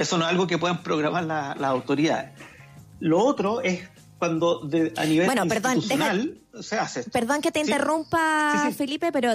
eso 0.00 0.16
no 0.16 0.24
es 0.24 0.30
algo 0.30 0.46
que 0.46 0.58
puedan 0.58 0.82
programar 0.82 1.24
las 1.24 1.62
autoridades. 1.62 2.30
lo 3.00 3.18
otro 3.18 3.60
es 3.60 3.88
cuando 4.18 4.62
a 4.96 5.04
nivel 5.04 5.26
bueno, 5.26 5.44
institucional 5.44 6.38
se 6.60 6.78
hace. 6.78 7.04
Perdón 7.10 7.40
que 7.40 7.50
te 7.50 7.60
interrumpa, 7.60 8.70
Felipe, 8.76 9.12
pero 9.12 9.34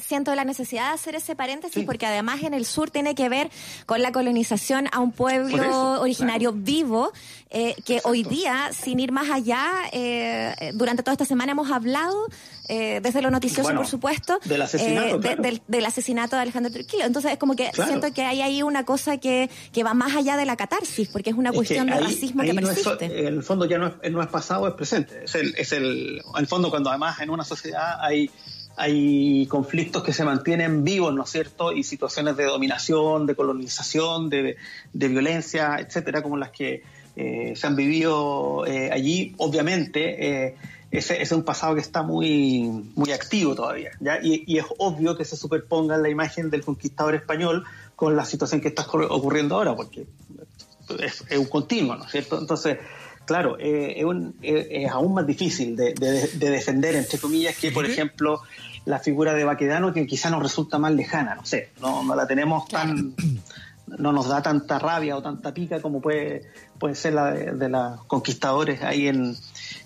siento 0.00 0.34
la 0.34 0.44
necesidad 0.44 0.88
de 0.88 0.94
hacer 0.94 1.14
ese 1.14 1.36
paréntesis 1.36 1.84
porque 1.84 2.06
además 2.06 2.42
en 2.42 2.54
el 2.54 2.64
sur 2.66 2.90
tiene 2.90 3.14
que 3.14 3.28
ver 3.28 3.50
con 3.86 4.02
la 4.02 4.12
colonización 4.12 4.88
a 4.92 5.00
un 5.00 5.12
pueblo 5.12 6.00
originario 6.00 6.52
vivo 6.52 7.12
eh, 7.50 7.74
que 7.84 8.00
hoy 8.04 8.22
día, 8.22 8.70
sin 8.72 9.00
ir 9.00 9.10
más 9.10 9.28
allá, 9.30 9.64
eh, 9.92 10.70
durante 10.74 11.02
toda 11.02 11.14
esta 11.14 11.24
semana 11.24 11.52
hemos 11.52 11.70
hablado 11.70 12.26
eh, 12.68 13.00
desde 13.02 13.20
lo 13.20 13.32
noticioso, 13.32 13.74
por 13.74 13.88
supuesto, 13.88 14.38
del 14.44 14.62
asesinato, 14.62 15.18
del, 15.18 15.84
asesinato 15.84 16.36
de 16.36 16.42
Alejandro 16.42 16.70
Trujillo. 16.70 17.04
Entonces 17.04 17.32
es 17.32 17.38
como 17.38 17.56
que 17.56 17.72
siento 17.72 18.12
que 18.14 18.22
hay 18.22 18.40
ahí 18.42 18.62
una 18.62 18.84
cosa 18.84 19.18
que, 19.18 19.50
que 19.72 19.82
va 19.82 19.94
más 19.94 20.14
allá 20.14 20.36
de 20.36 20.46
la 20.46 20.56
catarsis, 20.56 21.08
porque 21.08 21.30
es 21.30 21.36
una 21.36 21.50
cuestión 21.50 21.88
de 21.88 21.98
racismo 21.98 22.44
que 22.44 22.54
persiste. 22.54 23.06
en 23.06 23.34
el 23.34 23.42
fondo 23.42 23.64
ya 23.64 23.78
no 23.78 23.94
es, 24.00 24.12
no 24.12 24.22
es 24.22 24.28
pasado, 24.28 24.68
es 24.68 24.74
presente. 24.74 25.24
Es 25.24 25.34
el, 25.34 25.52
es 25.56 25.72
el, 25.72 26.22
el 26.40 26.48
fondo 26.48 26.70
cuando 26.70 26.90
además 26.90 27.20
en 27.20 27.30
una 27.30 27.44
sociedad 27.44 27.98
hay 28.00 28.30
hay 28.76 29.46
conflictos 29.46 30.02
que 30.02 30.14
se 30.14 30.24
mantienen 30.24 30.84
vivos, 30.84 31.14
¿no 31.14 31.24
es 31.24 31.30
cierto? 31.30 31.70
Y 31.72 31.82
situaciones 31.82 32.36
de 32.36 32.44
dominación, 32.44 33.26
de 33.26 33.34
colonización, 33.34 34.30
de, 34.30 34.56
de 34.94 35.08
violencia, 35.08 35.76
etcétera, 35.78 36.22
como 36.22 36.38
las 36.38 36.50
que 36.50 36.82
eh, 37.16 37.52
se 37.56 37.66
han 37.66 37.76
vivido 37.76 38.64
eh, 38.66 38.90
allí. 38.90 39.34
Obviamente, 39.36 40.46
eh, 40.46 40.56
ese, 40.90 41.20
es 41.20 41.30
un 41.32 41.42
pasado 41.42 41.74
que 41.74 41.82
está 41.82 42.02
muy, 42.02 42.62
muy 42.94 43.12
activo 43.12 43.54
todavía, 43.54 43.90
¿ya? 44.00 44.18
Y, 44.22 44.56
es 44.56 44.64
obvio 44.78 45.16
que 45.16 45.26
se 45.26 45.36
superponga 45.36 45.98
la 45.98 46.08
imagen 46.08 46.48
del 46.48 46.64
conquistador 46.64 47.14
español 47.14 47.64
con 47.96 48.16
la 48.16 48.24
situación 48.24 48.62
que 48.62 48.68
está 48.68 48.86
ocurriendo 48.90 49.56
ahora, 49.56 49.76
porque 49.76 50.06
es, 51.00 51.24
un 51.36 51.46
continuo, 51.46 51.96
¿no 51.96 52.04
es 52.04 52.10
cierto? 52.10 52.38
Entonces, 52.38 52.78
claro, 53.30 53.56
es, 53.60 54.04
es, 54.42 54.90
aún 54.90 55.14
más 55.14 55.24
difícil 55.24 55.76
de, 55.76 55.94
defender, 55.94 56.96
entre 56.96 57.16
comillas, 57.20 57.56
que, 57.56 57.70
por 57.70 57.86
ejemplo, 57.86 58.42
la 58.84 58.98
figura 58.98 59.34
de 59.34 59.44
Baquedano, 59.44 59.94
que 59.94 60.04
quizá 60.04 60.30
nos 60.30 60.42
resulta 60.42 60.80
más 60.80 60.92
lejana, 60.92 61.36
no 61.36 61.46
sé, 61.46 61.70
no, 61.80 62.02
no 62.02 62.16
la 62.16 62.26
tenemos 62.26 62.66
tan 62.66 63.14
no 63.86 64.10
nos 64.10 64.26
da 64.26 64.42
tanta 64.42 64.80
rabia 64.80 65.16
o 65.16 65.22
tanta 65.22 65.54
pica 65.54 65.80
como 65.80 66.00
puede, 66.00 66.42
puede 66.80 66.96
ser 66.96 67.12
la 67.12 67.30
de, 67.30 67.68
los 67.68 68.04
conquistadores 68.06 68.82
ahí 68.82 69.06
en, 69.06 69.36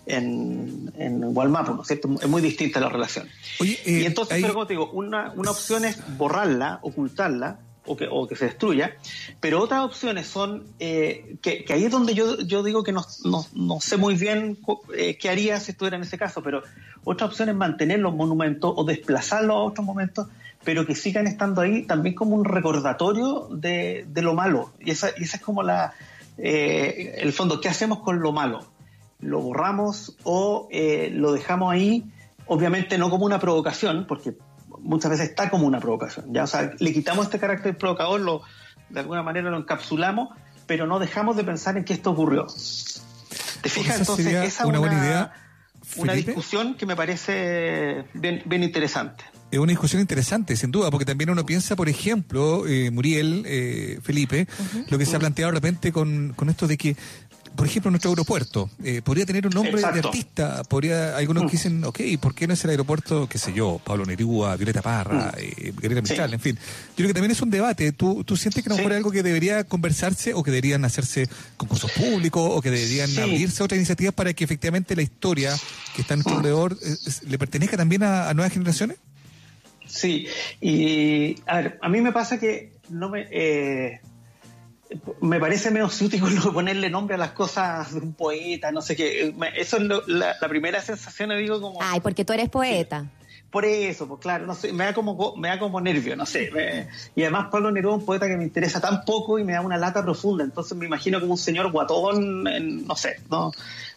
en, 0.07 0.91
en 0.97 1.21
¿no 1.21 1.83
es 1.83 1.87
cierto? 1.87 2.09
Es 2.23 2.29
muy 2.29 2.41
distinta 2.41 2.81
la 2.81 2.89
relación. 2.89 3.29
y 3.61 3.73
eh, 3.73 4.07
entonces, 4.07 4.39
pero 4.41 4.55
como 4.55 4.67
te 4.67 4.73
digo, 4.73 4.91
una, 4.93 5.33
una 5.37 5.51
opción 5.51 5.85
es 5.85 5.99
borrarla, 6.17 6.79
ocultarla, 6.81 7.59
o 7.87 7.97
que, 7.97 8.09
o 8.11 8.27
que 8.27 8.37
se 8.37 8.47
destruya, 8.47 8.97
pero 9.41 9.61
otras 9.61 9.85
opciones 9.85 10.27
son, 10.27 10.67
eh, 10.79 11.37
que, 11.43 11.65
ahí 11.69 11.85
es 11.85 11.91
donde 11.91 12.15
yo, 12.15 12.41
yo 12.41 12.63
digo 12.63 12.83
que 12.83 12.93
no, 12.93 13.05
no, 13.25 13.45
no 13.55 13.81
sé 13.81 13.97
muy 13.97 14.15
bien 14.15 14.59
eh, 14.97 15.17
qué 15.19 15.29
haría 15.29 15.61
si 15.61 15.73
estuviera 15.73 15.97
en 15.97 16.03
ese 16.03 16.19
caso, 16.19 16.43
pero 16.43 16.63
otra 17.05 17.27
opción 17.27 17.49
es 17.49 17.55
mantener 17.55 18.01
los 18.01 18.15
monumentos 18.15 18.73
o 18.75 18.85
desplazarlos 18.85 19.57
a 19.57 19.61
otros 19.61 19.87
momentos 19.87 20.29
pero 20.65 20.87
que 20.87 20.95
sigan 20.95 21.27
estando 21.27 21.61
ahí 21.61 21.83
también 21.83 22.15
como 22.15 22.35
un 22.35 22.47
recordatorio 22.47 23.49
de, 23.51 24.07
de 24.09 24.23
lo 24.23 24.33
malo. 24.33 24.73
Y 24.81 24.93
esa, 24.93 25.11
y 25.15 25.25
esa 25.25 25.37
es 25.37 25.43
como 25.43 25.63
la, 25.63 25.93
eh, 26.39 27.17
el 27.19 27.35
fondo, 27.35 27.61
¿qué 27.61 27.69
hacemos 27.69 27.99
con 27.99 28.21
lo 28.21 28.33
malo? 28.33 28.65
¿Lo 29.21 29.43
borramos 29.43 30.17
o 30.23 30.69
lo 30.71 31.33
dejamos 31.33 31.71
ahí? 31.71 32.05
Obviamente 32.47 32.97
no 32.97 33.11
como 33.11 33.27
una 33.27 33.39
provocación, 33.39 34.07
porque 34.07 34.35
muchas 34.85 35.11
veces 35.11 35.31
está 35.31 35.51
como 35.51 35.67
una 35.67 35.81
provocación. 35.81 36.33
¿ya? 36.33 36.45
O 36.45 36.47
sea, 36.47 36.73
le 36.79 36.93
quitamos 36.93 37.27
este 37.27 37.39
carácter 37.39 37.77
provocador, 37.77 38.21
lo, 38.21 38.43
de 38.91 39.01
alguna 39.01 39.23
manera 39.23 39.51
lo 39.51 39.57
encapsulamos, 39.57 40.29
pero 40.67 40.87
no 40.87 40.99
dejamos 40.99 41.37
de 41.37 41.45
pensar 41.45 41.77
en 41.77 41.85
que 41.85 41.95
esto 41.95 42.11
ocurrió. 42.13 42.47
¿Te 43.63 43.69
fijas? 43.69 44.01
Entonces, 44.01 44.27
esa 44.27 44.63
es 44.63 44.69
una, 44.69 44.79
buena 44.79 44.99
idea. 44.99 45.33
Una 45.97 46.13
discusión 46.13 46.75
que 46.75 46.87
me 46.87 46.97
parece 46.97 48.05
bien, 48.15 48.43
bien 48.45 48.63
interesante 48.63 49.25
es 49.55 49.61
una 49.61 49.71
discusión 49.71 50.01
interesante, 50.01 50.57
sin 50.57 50.71
duda, 50.71 50.91
porque 50.91 51.05
también 51.05 51.31
uno 51.31 51.47
piensa, 51.47 51.77
por 51.77 51.89
ejemplo, 51.89 52.67
eh, 52.67 52.91
Muriel, 52.91 53.45
eh, 53.47 54.01
Felipe, 54.03 54.49
lo 54.89 54.99
que 54.99 55.07
se 55.07 55.17
ha 55.17 55.19
planteado 55.19 55.53
de 55.53 55.57
repente 55.57 55.93
con, 55.93 56.33
con 56.35 56.49
esto 56.49 56.67
de 56.67 56.77
que 56.77 56.97
por 57.57 57.67
ejemplo, 57.67 57.91
nuestro 57.91 58.11
aeropuerto 58.11 58.71
eh, 58.83 59.01
podría 59.03 59.27
tener 59.27 59.47
un 59.47 59.53
nombre 59.53 59.81
de 59.81 59.87
artista. 59.87 60.63
Podría, 60.65 61.17
algunos 61.17 61.45
que 61.45 61.53
dicen, 61.53 61.85
ok, 61.85 62.01
¿por 62.21 62.35
qué 62.35 62.47
no 62.47 62.55
es 62.55 62.65
el 62.65 62.71
aeropuerto, 62.71 63.29
qué 63.29 63.39
sé 63.39 63.53
yo, 63.53 63.81
Pablo 63.85 64.05
Nerúa, 64.05 64.57
Violeta 64.57 64.83
Parra, 64.83 65.33
mm. 65.37 65.39
eh, 65.39 65.73
Gabriela 65.75 66.03
Mistral, 66.03 66.35
en 66.35 66.41
fin? 66.41 66.57
Yo 66.57 66.97
creo 66.97 67.09
que 67.09 67.15
también 67.15 67.31
es 67.31 67.41
un 67.43 67.51
debate. 67.51 67.93
¿Tú, 67.93 68.25
tú 68.25 68.37
sientes 68.37 68.63
que 68.63 68.71
no 68.71 68.77
fuera 68.77 68.97
algo 68.97 69.11
que 69.11 69.23
debería 69.23 69.65
conversarse 69.65 70.35
o 70.35 70.43
que 70.43 70.51
deberían 70.51 70.85
hacerse 70.85 71.29
concursos 71.57 71.91
públicos 71.93 72.43
o 72.45 72.61
que 72.61 72.71
deberían 72.71 73.11
abrirse 73.19 73.63
otras 73.63 73.79
iniciativas 73.79 74.15
para 74.15 74.33
que 74.33 74.45
efectivamente 74.45 74.97
la 74.97 75.03
historia 75.03 75.55
que 75.95 76.03
está 76.03 76.15
en 76.15 76.19
nuestro 76.19 76.35
mm. 76.35 76.39
alrededor 76.39 76.79
le 77.29 77.39
pertenezca 77.39 77.77
también 77.77 78.03
a 78.03 78.33
nuevas 78.35 78.53
generaciones? 78.53 78.99
Sí, 79.87 80.27
y 80.61 81.37
a 81.47 81.57
ver, 81.57 81.79
a 81.81 81.89
mí 81.89 82.01
me 82.01 82.13
pasa 82.13 82.39
que 82.39 82.73
no 82.89 83.09
me... 83.09 83.27
Eh, 83.31 84.01
me 85.21 85.41
parece 85.41 85.71
menos 85.71 86.01
útil 86.01 86.23
ponerle 86.53 86.91
nombre 86.91 87.15
a 87.15 87.19
las 87.19 87.33
cosas 87.33 87.95
de 87.95 88.01
un 88.01 88.15
poeta, 88.15 88.73
no 88.73 88.83
sé 88.83 88.97
qué. 88.97 89.35
Eso 89.57 89.79
es 89.79 89.83
la, 90.07 90.37
primera 90.49 90.81
sensación, 90.81 91.31
digo 91.39 91.61
como... 91.61 91.79
Ay, 91.83 92.01
porque 92.01 92.25
tú 92.25 92.33
eres 92.33 92.49
poeta. 92.49 93.07
Por 93.51 93.65
eso, 93.65 94.09
pues 94.09 94.21
claro, 94.21 94.47
no 94.47 94.55
sé, 94.57 94.73
me 94.73 94.85
da 94.85 94.93
como, 94.93 95.37
me 95.37 95.47
da 95.47 95.61
como 95.61 95.81
nervio, 95.81 96.17
no 96.17 96.27
sé. 96.27 96.51
y 97.15 97.23
además 97.23 97.49
Pablo 97.53 97.71
Neruda 97.71 97.95
es 97.95 98.01
un 98.01 98.07
poeta 98.07 98.27
que 98.27 98.37
me 98.37 98.43
interesa 98.43 98.81
tan 98.81 99.05
poco 99.05 99.39
y 99.39 99.45
me 99.45 99.53
da 99.53 99.61
una 99.61 99.79
lata 99.79 100.03
profunda, 100.03 100.43
entonces 100.43 100.77
me 100.77 100.87
imagino 100.87 101.21
como 101.21 101.35
un 101.35 101.39
señor 101.39 101.71
guatón, 101.71 102.43
no 102.43 102.97
sé, 102.97 103.21
no, 103.31 103.53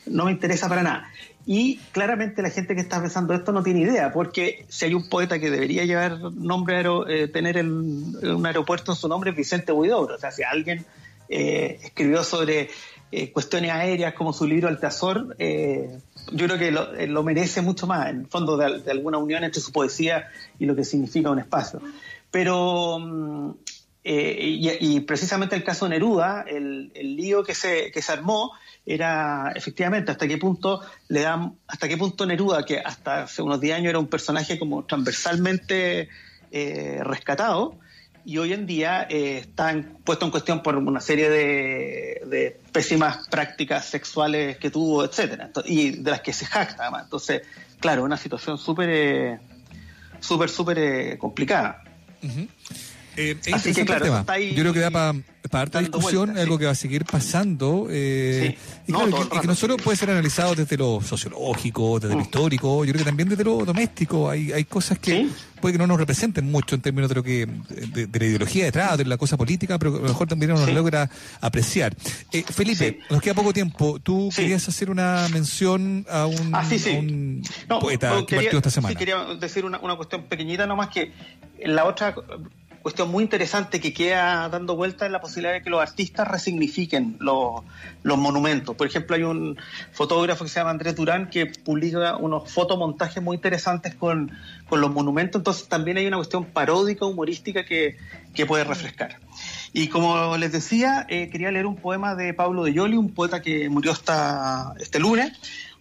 no 0.05 0.25
me 0.25 0.31
interesa 0.31 0.69
para 0.69 0.83
nada. 0.83 1.11
Y 1.49 1.77
claramente 1.93 2.41
la 2.41 2.49
gente 2.49 2.75
que 2.75 2.81
está 2.81 2.99
pensando 3.01 3.33
esto 3.33 3.53
no 3.53 3.63
tiene 3.63 3.79
idea, 3.79 4.11
porque 4.11 4.65
si 4.67 4.83
hay 4.83 4.93
un 4.93 5.07
poeta 5.07 5.39
que 5.39 5.49
debería 5.49 5.85
llevar 5.85 6.19
nombre, 6.33 6.83
eh, 7.07 7.29
tener 7.29 7.63
un 7.63 8.45
aeropuerto 8.45 8.91
en 8.91 8.97
su 8.97 9.07
nombre, 9.07 9.29
es 9.29 9.37
Vicente 9.37 9.71
Huidobro. 9.71 10.15
O 10.15 10.19
sea, 10.19 10.29
si 10.29 10.43
alguien 10.43 10.85
eh, 11.29 11.79
escribió 11.81 12.25
sobre 12.25 12.69
eh, 13.13 13.31
cuestiones 13.31 13.71
aéreas 13.71 14.13
como 14.13 14.33
su 14.33 14.45
libro 14.45 14.67
Altazor, 14.67 15.37
yo 15.39 16.47
creo 16.47 16.57
que 16.57 17.07
lo, 17.07 17.23
merece 17.23 17.61
mucho 17.61 17.87
más, 17.87 18.09
en 18.09 18.27
fondo 18.27 18.57
de, 18.57 18.91
alguna 18.91 19.17
unión 19.17 19.45
entre 19.45 19.61
su 19.61 19.71
poesía 19.71 20.27
y 20.59 20.65
lo 20.65 20.75
que 20.75 20.83
significa 20.83 21.31
un 21.31 21.39
espacio. 21.39 21.79
Pero, 22.29 23.55
mm, 24.07 24.83
y, 24.83 24.99
precisamente 25.01 25.55
el 25.55 25.63
caso 25.63 25.85
de 25.85 25.89
Neruda, 25.89 26.45
el, 26.47 26.91
lío 26.93 27.43
que 27.43 27.53
se, 27.53 27.91
que 27.91 28.01
se 28.01 28.11
armó, 28.11 28.51
era 28.85 29.51
efectivamente 29.53 30.11
hasta 30.11 30.27
qué 30.27 30.37
punto 30.37 30.81
le 31.09 31.21
dan, 31.21 31.55
hasta 31.67 31.87
qué 31.89 31.97
punto 31.97 32.25
Neruda, 32.25 32.65
que 32.65 32.79
hasta 32.79 33.23
hace 33.23 33.41
unos 33.41 33.59
10 33.59 33.75
años 33.75 33.89
era 33.89 33.99
un 33.99 34.07
personaje 34.07 34.57
como 34.57 34.85
transversalmente 34.85 36.07
eh, 36.51 36.99
rescatado, 37.03 37.77
y 38.23 38.37
hoy 38.37 38.53
en 38.53 38.65
día 38.65 39.07
eh, 39.09 39.37
está 39.39 39.73
puesto 40.03 40.25
en 40.25 40.31
cuestión 40.31 40.61
por 40.61 40.75
una 40.75 40.99
serie 40.99 41.29
de, 41.29 42.59
pésimas 42.71 43.27
prácticas 43.29 43.85
sexuales 43.85 44.57
que 44.57 44.69
tuvo, 44.69 45.03
etcétera, 45.03 45.49
y 45.65 45.91
de 45.91 46.11
las 46.11 46.21
que 46.21 46.33
se 46.33 46.45
jacta 46.45 46.83
además. 46.83 47.03
Entonces, 47.05 47.41
claro, 47.79 48.03
una 48.03 48.17
situación 48.17 48.57
súper, 48.57 48.89
eh, 48.89 49.39
súper, 50.19 50.49
súper 50.49 51.17
complicada. 51.17 51.83
Eh, 53.17 53.35
Así 53.51 53.73
que 53.73 53.85
claro, 53.85 54.05
Yo 54.05 54.55
creo 54.55 54.73
que 54.73 54.79
da 54.79 54.91
para 54.91 55.13
para 55.49 55.63
harta 55.63 55.79
discusión, 55.79 56.37
algo 56.37 56.57
que 56.57 56.65
va 56.65 56.71
a 56.71 56.75
seguir 56.75 57.05
pasando. 57.05 57.87
Eh, 57.89 58.57
y, 58.87 58.91
que, 58.91 59.47
no 59.47 59.55
solo 59.55 59.77
puede 59.77 59.97
ser 59.97 60.09
analizado 60.09 60.55
desde 60.55 60.77
lo 60.77 61.01
sociológico, 61.01 61.99
desde 61.99 62.15
lo 62.15 62.19
mm. 62.19 62.23
histórico, 62.23 62.85
yo 62.85 62.91
creo 62.91 63.03
que 63.03 63.09
también 63.09 63.29
desde 63.29 63.43
lo 63.43 63.65
doméstico. 63.65 64.29
Hay, 64.29 64.51
hay 64.51 64.65
cosas 64.65 64.99
que 64.99 65.27
puede 65.59 65.73
que 65.73 65.79
no 65.79 65.87
nos 65.87 65.97
representen 65.97 66.51
mucho 66.51 66.75
en 66.75 66.81
términos 66.81 67.09
de 67.09 67.15
lo 67.15 67.23
que 67.23 67.45
de, 67.45 68.07
la 68.19 68.25
ideología 68.25 68.65
detrás, 68.65 68.97
de 68.97 69.05
la 69.05 69.17
cosa 69.17 69.37
política, 69.37 69.79
pero 69.79 69.95
a 69.95 69.99
lo 69.99 70.07
mejor 70.07 70.27
también 70.27 70.51
nos 70.51 70.69
logra 70.71 71.09
apreciar. 71.41 71.95
Eh, 72.31 72.43
Felipe, 72.43 72.99
nos 73.09 73.21
queda 73.21 73.33
poco 73.33 73.53
tiempo. 73.53 73.99
Tú 73.99 74.29
querías 74.35 74.67
hacer 74.67 74.89
una 74.89 75.27
mención 75.31 76.05
a 76.09 76.25
un, 76.25 76.53
ah, 76.53 77.79
poeta 77.79 78.23
que 78.27 78.35
partió 78.35 78.57
esta 78.57 78.69
semana. 78.69 78.93
Sí, 78.93 78.97
quería 78.97 79.23
decir 79.39 79.65
una, 79.65 79.79
una 79.79 79.95
cuestión 79.95 80.23
pequeñita 80.23 80.67
nomás 80.67 80.89
que 80.89 81.11
la 81.65 81.85
otra 81.85 82.13
cuestión 82.87 83.11
muy 83.11 83.21
interesante 83.21 83.81
que 83.81 83.91
queda 83.91 84.47
dando 84.47 84.77
vuelta 84.77 85.05
es 85.05 85.11
la 85.11 85.19
posibilidad 85.19 85.51
de 85.51 85.61
que 85.61 85.69
los 85.69 85.81
artistas 85.81 86.25
resignifiquen 86.25 87.17
los, 87.19 87.65
monumentos. 88.05 88.77
Por 88.77 88.87
ejemplo, 88.87 89.13
hay 89.17 89.23
un 89.23 89.57
fotógrafo 89.91 90.45
que 90.45 90.49
se 90.49 90.61
llama 90.61 90.69
Andrés 90.69 90.95
Durán 90.95 91.29
que 91.29 91.47
publica 91.47 92.15
unos 92.15 92.49
fotomontajes 92.49 93.21
muy 93.21 93.35
interesantes 93.35 93.93
con, 93.93 94.31
los 94.71 94.89
monumentos, 94.89 95.41
entonces 95.41 95.67
también 95.67 95.97
hay 95.97 96.07
una 96.07 96.15
cuestión 96.15 96.45
paródica, 96.45 97.05
humorística 97.05 97.65
que, 97.65 97.97
puede 98.47 98.63
refrescar. 98.63 99.19
Y 99.73 99.89
como 99.89 100.37
les 100.37 100.53
decía, 100.53 101.05
eh, 101.09 101.27
quería 101.29 101.51
leer 101.51 101.65
un 101.65 101.75
poema 101.75 102.15
de 102.15 102.33
Pablo 102.33 102.63
de 102.63 102.71
Yoli, 102.71 102.95
un 102.95 103.13
poeta 103.13 103.41
que 103.41 103.67
murió 103.67 103.91
hasta 103.91 104.73
este 104.79 104.99
lunes, 104.99 105.33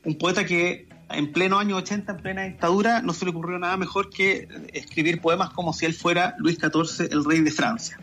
un 0.05 0.19
poeta 0.19 0.45
que 0.45 0.89
en 1.11 1.33
pleno 1.33 1.59
año 1.59 1.77
80, 1.77 2.13
en 2.13 2.19
plena 2.19 2.43
dictadura, 2.43 3.01
no 3.03 3.13
se 3.13 3.25
le 3.25 3.31
ocurrió 3.31 3.59
nada 3.59 3.77
mejor 3.77 4.11
que 4.11 4.49
escribir 4.73 5.21
poemas 5.21 5.51
como 5.51 5.73
si 5.73 5.87
él 5.87 5.95
fuera 5.95 6.35
Luis 6.39 6.59
XIV, 6.59 7.13
el 7.13 7.25
rey 7.25 7.41
de 7.41 7.51
Francia. 7.51 7.99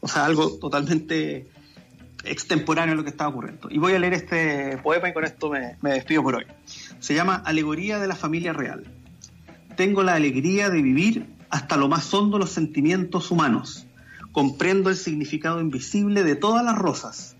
O 0.00 0.08
sea, 0.08 0.24
algo 0.24 0.58
totalmente 0.58 1.46
extemporáneo 2.24 2.94
lo 2.94 3.04
que 3.04 3.10
estaba 3.10 3.30
ocurriendo. 3.30 3.68
Y 3.70 3.78
voy 3.78 3.94
a 3.94 3.98
leer 3.98 4.14
este 4.14 4.78
poema 4.78 5.08
y 5.08 5.12
con 5.12 5.24
esto 5.24 5.50
me, 5.50 5.76
me 5.80 5.92
despido 5.92 6.22
por 6.22 6.36
hoy. 6.36 6.46
Se 6.98 7.14
llama 7.14 7.36
Alegoría 7.36 7.98
de 7.98 8.08
la 8.08 8.16
familia 8.16 8.52
real. 8.52 8.84
Tengo 9.76 10.02
la 10.02 10.14
alegría 10.14 10.70
de 10.70 10.82
vivir 10.82 11.26
hasta 11.50 11.76
lo 11.76 11.88
más 11.88 12.12
hondo 12.12 12.38
los 12.38 12.50
sentimientos 12.50 13.30
humanos. 13.30 13.86
Comprendo 14.32 14.90
el 14.90 14.96
significado 14.96 15.60
invisible 15.60 16.22
de 16.22 16.36
todas 16.36 16.64
las 16.64 16.76
rosas. 16.76 17.36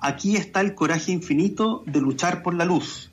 Aquí 0.00 0.36
está 0.36 0.60
el 0.60 0.74
coraje 0.74 1.12
infinito 1.12 1.82
de 1.86 2.00
luchar 2.00 2.42
por 2.42 2.54
la 2.54 2.64
luz. 2.64 3.09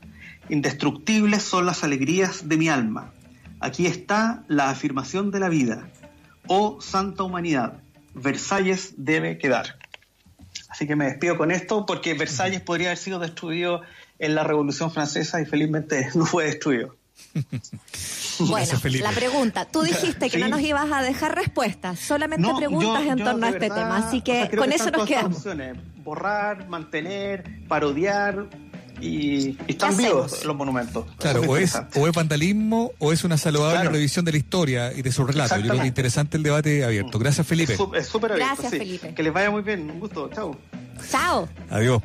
Indestructibles 0.49 1.43
son 1.43 1.65
las 1.65 1.83
alegrías 1.83 2.47
de 2.47 2.57
mi 2.57 2.69
alma. 2.69 3.13
Aquí 3.59 3.85
está 3.85 4.43
la 4.47 4.69
afirmación 4.69 5.31
de 5.31 5.39
la 5.39 5.49
vida. 5.49 5.89
Oh 6.47 6.79
santa 6.79 7.23
humanidad, 7.23 7.81
Versalles 8.13 8.93
debe 8.97 9.37
quedar. 9.37 9.77
Así 10.69 10.87
que 10.87 10.95
me 10.95 11.05
despido 11.05 11.37
con 11.37 11.51
esto 11.51 11.85
porque 11.85 12.13
Versalles 12.13 12.61
podría 12.61 12.89
haber 12.89 12.97
sido 12.97 13.19
destruido 13.19 13.81
en 14.19 14.35
la 14.35 14.43
Revolución 14.43 14.91
Francesa 14.91 15.41
y 15.41 15.45
felizmente 15.45 16.09
no 16.15 16.25
fue 16.25 16.45
destruido. 16.45 16.95
bueno, 18.39 18.73
la 19.01 19.11
pregunta, 19.11 19.65
tú 19.65 19.81
dijiste 19.81 20.29
que 20.29 20.37
no 20.37 20.47
nos 20.47 20.61
ibas 20.61 20.91
a 20.91 21.01
dejar 21.01 21.35
respuestas, 21.35 21.99
solamente 21.99 22.47
preguntas 22.55 23.05
en 23.05 23.23
torno 23.23 23.45
a 23.47 23.49
este 23.49 23.69
tema, 23.69 23.97
así 23.97 24.21
que 24.21 24.49
con 24.55 24.71
eso 24.71 24.91
nos 24.91 25.07
quedamos. 25.07 25.43
Borrar, 26.03 26.69
mantener, 26.69 27.67
parodiar, 27.67 28.47
y, 29.01 29.57
están 29.67 29.95
vivos 29.95 30.43
los 30.45 30.55
monumentos. 30.55 31.05
Claro, 31.17 31.41
o 31.41 31.57
es, 31.57 31.77
o 31.95 32.07
es 32.07 32.13
vandalismo 32.13 32.91
o 32.99 33.13
es 33.13 33.23
una 33.23 33.37
saludable 33.37 33.89
revisión 33.89 34.25
de 34.25 34.31
la 34.31 34.37
historia 34.37 34.93
y 34.93 35.01
de 35.01 35.11
su 35.11 35.25
relato. 35.25 35.57
Yo 35.57 35.69
creo 35.69 35.81
que 35.81 35.87
interesante 35.87 36.37
el 36.37 36.43
debate 36.43 36.83
abierto. 36.83 37.19
Gracias, 37.19 37.45
Felipe. 37.45 37.73
Es 37.73 38.07
súper 38.07 38.33
abierto. 38.33 38.55
Gracias, 38.55 38.71
Felipe. 38.71 39.13
Que 39.13 39.23
les 39.23 39.33
vaya 39.33 39.51
muy 39.51 39.61
bien. 39.61 39.89
Un 39.89 39.99
gusto. 39.99 40.29
Chao. 40.33 40.55
Chao. 41.09 41.47
Adiós. 41.69 42.01